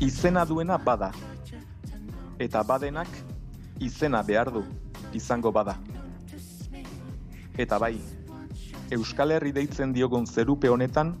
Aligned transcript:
Izena 0.00 0.44
duena 0.48 0.78
bada. 0.78 1.10
Eta 2.40 2.62
badenak 2.64 3.08
izena 3.80 4.22
behar 4.22 4.50
du 4.52 4.62
izango 5.12 5.52
bada. 5.52 5.76
Eta 7.58 7.78
bai, 7.78 8.00
Euskal 8.96 9.36
Herri 9.36 9.52
deitzen 9.52 9.92
diogun 9.92 10.26
zerupe 10.26 10.72
honetan, 10.72 11.14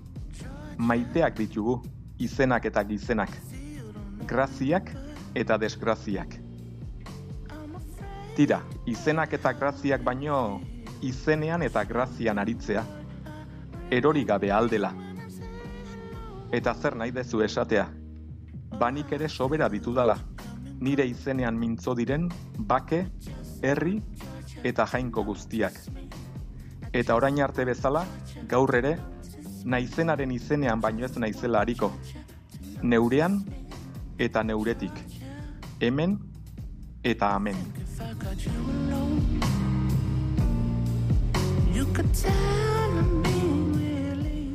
maiteak 0.78 1.36
ditugu 1.36 1.82
izenak 2.18 2.64
eta 2.64 2.82
gizenak. 2.88 3.36
Graziak 4.24 4.92
eta 5.34 5.58
desgraziak. 5.60 6.40
Tira, 8.36 8.62
izenak 8.86 9.32
eta 9.32 9.52
graziak 9.52 10.04
baino 10.04 10.60
izenean 11.04 11.62
eta 11.62 11.84
grazian 11.84 12.38
aritzea. 12.38 12.95
Erori 13.90 14.24
gabe 14.24 14.50
aldela. 14.50 14.90
Eta 16.50 16.72
zer 16.74 16.96
nahi 16.98 17.12
dezu 17.14 17.40
esatea? 17.44 17.84
Banik 18.80 19.12
ere 19.12 19.28
sobera 19.28 19.68
ditudala. 19.70 20.16
Nire 20.80 21.06
izenean 21.06 21.56
mintzo 21.56 21.94
diren, 21.94 22.26
bake, 22.58 23.06
herri 23.62 24.00
eta 24.66 24.86
jainko 24.90 25.22
guztiak. 25.24 25.78
Eta 26.92 27.14
orain 27.14 27.38
arte 27.42 27.64
bezala, 27.64 28.04
gaur 28.50 28.74
ere, 28.74 28.96
naizenaren 29.64 30.34
izenean 30.34 30.80
baino 30.80 31.06
ez 31.06 31.14
naizela 31.16 31.62
hariko. 31.62 31.92
Neurean 32.82 33.44
eta 34.18 34.42
neuretik. 34.42 34.98
Hemen 35.80 36.18
eta 37.04 37.36
amen. 37.36 37.85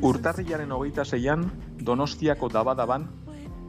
Urtarrilaren 0.02 0.72
hogeita 0.74 1.04
zeian, 1.04 1.44
Donostiako 1.78 2.48
dabadaban, 2.50 3.04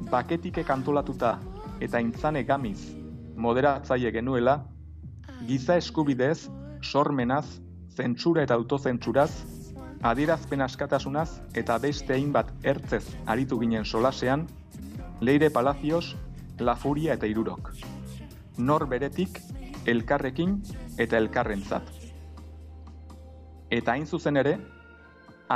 baketike 0.09 0.63
kantolatuta 0.65 1.35
eta 1.79 2.01
intzane 2.01 2.41
gamiz 2.43 2.79
moderatzaile 3.37 4.09
genuela, 4.15 4.55
giza 5.45 5.77
eskubidez, 5.77 6.49
sormenaz, 6.81 7.45
zentsura 7.93 8.47
eta 8.47 8.57
autozentsuraz, 8.57 9.29
adierazpen 10.01 10.65
askatasunaz 10.65 11.29
eta 11.53 11.77
beste 11.77 12.17
hainbat 12.17 12.49
ertzez 12.65 13.05
aritu 13.27 13.59
ginen 13.61 13.85
solasean, 13.85 14.47
Leire 15.21 15.51
Palacios, 15.51 16.15
La 16.59 16.75
Furia 16.75 17.13
eta 17.13 17.29
Irurok. 17.29 17.71
Nor 18.57 18.87
beretik, 18.89 19.37
elkarrekin 19.85 20.63
eta 20.97 21.17
elkarrentzat. 21.17 21.89
Eta 23.69 23.93
hain 23.93 24.05
zuzen 24.05 24.37
ere, 24.37 24.57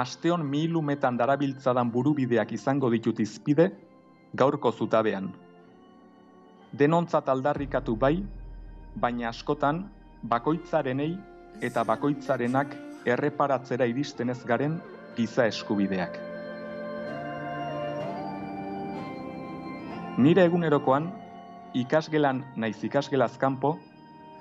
asteon 0.01 0.45
milumetan 0.45 1.17
darabiltzadan 1.17 1.91
burubideak 1.91 2.51
izango 2.53 2.89
ditut 2.93 3.19
izpide, 3.19 3.71
gaurko 4.37 4.71
zutabean. 4.71 5.31
Denontzat 6.77 7.29
aldarrikatu 7.33 7.95
bai, 7.95 8.17
baina 8.95 9.29
askotan, 9.29 9.85
bakoitzarenei 10.23 11.11
eta 11.63 11.83
bakoitzarenak 11.87 12.75
erreparatzera 13.07 13.87
iristen 13.89 14.29
ez 14.29 14.41
garen 14.45 14.79
giza 15.15 15.47
eskubideak. 15.47 16.17
Nire 20.17 20.43
egunerokoan, 20.49 21.11
ikasgelan 21.77 22.41
naiz 22.57 22.77
ikasgelaz 22.83 23.37
kanpo, 23.37 23.77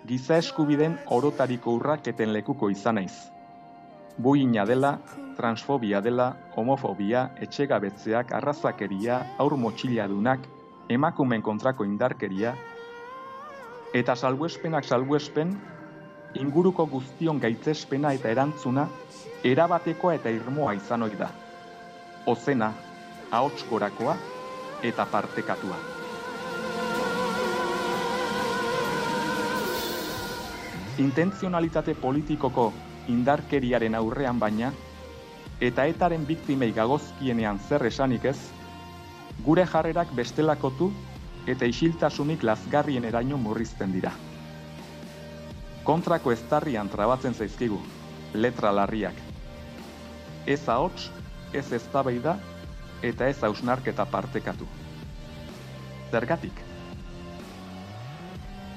giza 0.09 0.38
eskubiden 0.41 0.97
orotariko 1.12 1.77
urraketen 1.77 2.33
lekuko 2.33 2.71
izan 2.73 2.97
naiz. 3.00 3.15
Buina 4.17 4.65
dela, 4.65 4.97
transfobia 5.37 6.01
dela, 6.01 6.33
homofobia, 6.57 7.31
etxegabetzeak, 7.45 8.33
arrazakeria, 8.33 9.21
aur 9.39 9.57
motxiladunak, 9.61 10.47
emakumen 10.89 11.43
kontrako 11.43 11.85
indarkeria, 11.85 12.55
eta 13.95 14.17
salbuespenak 14.17 14.85
salbuespen, 14.85 15.55
inguruko 16.37 16.87
guztion 16.87 17.41
gaitzespena 17.41 18.13
eta 18.17 18.31
erantzuna, 18.33 18.87
erabatekoa 19.45 20.17
eta 20.19 20.33
irmoa 20.33 20.75
izan 20.77 21.07
ohi 21.07 21.17
da. 21.19 21.31
Ozena, 22.27 22.73
ahots 23.31 23.65
eta 24.83 25.07
partekatua. 25.07 25.77
Intenzionalitate 30.99 31.95
politikoko 31.95 32.73
indarkeriaren 33.09 33.95
aurrean 33.95 34.39
baina, 34.39 34.73
eta 35.61 35.87
etaren 35.89 36.27
biktimei 36.27 36.72
gagozkienean 36.72 37.59
zer 37.69 37.87
esanik 37.87 38.25
ez, 38.25 38.39
gure 39.44 39.67
jarrerak 39.67 40.12
bestelakotu 40.15 40.91
eta 41.47 41.65
isiltasunik 41.65 42.43
lazgarrien 42.43 43.05
eraino 43.05 43.39
murrizten 43.39 43.93
dira. 43.93 44.12
Kontrako 45.87 46.33
eztarrian 46.33 46.89
trabatzen 46.91 47.34
zaizkigu, 47.34 47.78
letra 48.34 48.72
larriak. 48.75 49.15
Ez 50.47 50.69
ahots, 50.69 51.11
ez 51.53 51.73
eztabaida 51.73 52.37
eta 53.03 53.28
ez 53.28 53.38
hausnarketa 53.43 54.06
partekatu. 54.11 54.67
Zergatik? 56.11 56.65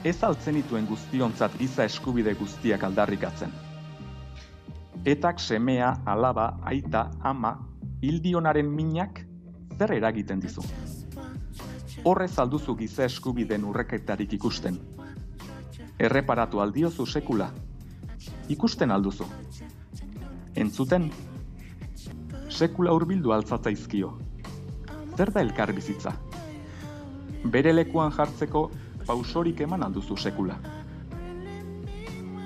Ez 0.03 0.21
altzen 0.23 0.55
dituen 0.55 0.85
guztionzat 0.87 1.57
giza 1.59 1.83
eskubide 1.89 2.33
guztiak 2.39 2.83
aldarrikatzen. 2.87 3.51
Etak 5.05 5.39
semea, 5.39 5.93
alaba, 6.05 6.57
aita, 6.61 7.09
ama, 7.23 7.53
hildionaren 8.01 8.67
minak 8.67 9.21
zer 9.77 9.93
eragiten 9.95 10.41
dizu. 10.43 10.63
Horrez 12.03 12.33
alduzu 12.39 12.75
giza 12.75 13.05
eskubideen 13.07 13.63
urreketarik 13.63 14.33
ikusten. 14.33 14.79
Erreparatu 15.99 16.59
aldiozu 16.59 17.05
sekula. 17.05 17.49
Ikusten 18.49 18.91
alduzu. 18.91 19.27
Entzuten, 20.55 21.09
sekula 22.49 22.91
hurbildu 22.91 23.31
altzatzaizkio. 23.31 24.17
Zer 25.15 25.31
da 25.31 25.41
elkar 25.41 25.71
bizitza? 25.75 26.13
Bere 27.51 27.71
lekuan 27.75 28.11
jartzeko 28.11 28.65
pausorik 29.07 29.61
eman 29.61 29.83
alduzu 29.83 30.17
sekula. 30.17 30.59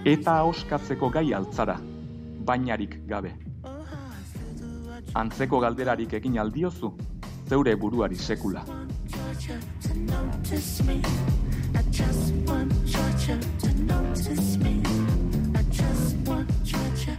Eta 0.05 0.41
oskatzeko 0.43 1.09
gai 1.09 1.31
altzara, 1.33 1.77
bainarik 2.45 2.99
gabe. 3.07 3.33
Antzeko 5.13 5.59
galderarik 5.61 6.13
egin 6.17 6.39
aldiozu, 6.41 6.93
zeure 7.47 7.75
buruari 7.75 8.15
sekula. 8.15 8.63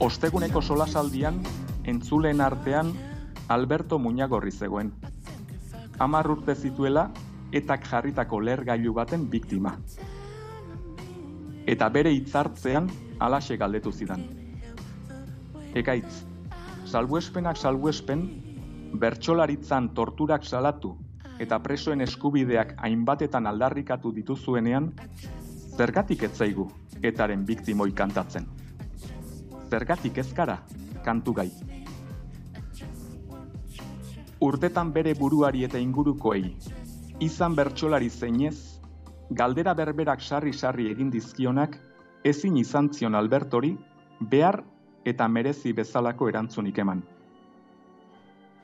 Osteguneko 0.00 0.62
solasaldian, 0.62 1.40
entzulen 1.84 2.40
artean, 2.40 2.92
Alberto 3.48 3.98
Muñagorri 3.98 4.50
zegoen. 4.50 4.92
Amar 5.98 6.30
urte 6.30 6.54
zituela, 6.54 7.10
etak 7.52 7.86
jarritako 7.86 8.40
lergailu 8.40 8.94
baten 8.94 9.28
biktima. 9.30 9.76
Eta 11.66 11.88
bere 11.88 12.10
hitzartzean 12.12 12.90
alaxe 13.20 13.56
galdetu 13.56 13.92
zidan. 13.92 14.43
Ekaitz, 15.74 16.22
salbuespenak 16.86 17.58
salbuespen, 17.58 18.20
bertsolaritzan 19.00 19.88
torturak 19.94 20.44
salatu 20.46 20.94
eta 21.42 21.58
presoen 21.58 22.04
eskubideak 22.04 22.76
hainbatetan 22.78 23.48
aldarrikatu 23.50 24.12
dituzuenean, 24.14 24.92
zergatik 25.74 26.22
etzaigu 26.28 26.68
etaren 27.02 27.42
biktimoi 27.44 27.90
kantatzen. 27.92 28.46
Zergatik 29.70 30.20
ezkara 30.22 30.60
kantu 31.04 31.34
gai. 31.40 31.48
Urtetan 34.44 34.92
bere 34.94 35.14
buruari 35.18 35.64
eta 35.66 35.80
ingurukoei, 35.82 36.54
izan 37.18 37.56
bertsolari 37.58 38.10
zeinez, 38.10 38.78
galdera 39.30 39.74
berberak 39.74 40.22
sarri-sarri 40.22 40.86
egin 40.92 41.10
dizkionak, 41.10 41.74
ezin 42.22 42.56
izan 42.62 42.92
zion 42.92 43.14
Albertori, 43.18 43.72
behar 44.20 44.62
eta 45.04 45.28
merezi 45.28 45.72
bezalako 45.72 46.28
erantzunik 46.28 46.78
eman. 46.78 47.02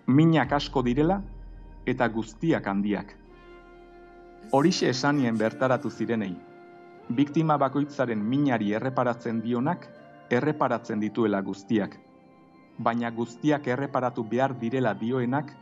Minak 0.07 0.53
asko 0.53 0.83
direla 0.83 1.21
eta 1.87 2.09
guztiak 2.09 2.67
handiak. 2.67 3.15
Horixe 4.53 4.89
esanien 4.91 5.37
bertaratu 5.39 5.91
zirenei, 5.91 6.33
biktima 7.15 7.57
bakoitzaren 7.59 8.19
minari 8.19 8.73
erreparatzen 8.75 9.41
dionak, 9.45 9.87
erreparatzen 10.31 11.01
dituela 11.01 11.41
guztiak. 11.43 11.97
Baina 12.79 13.11
guztiak 13.11 13.67
erreparatu 13.69 14.25
behar 14.25 14.57
direla 14.59 14.95
dioenak, 14.95 15.53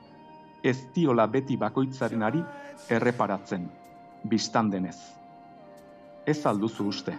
ez 0.62 0.78
diola 0.94 1.26
beti 1.26 1.56
bakoitzaren 1.56 2.22
ari 2.22 2.42
erreparatzen, 2.90 3.68
biztan 4.24 4.70
denez. 4.70 4.98
Ez 6.26 6.44
alduzu 6.46 6.86
uste. 6.88 7.16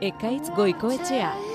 Ekaitz 0.00 0.48
goikoetxea. 0.56 1.49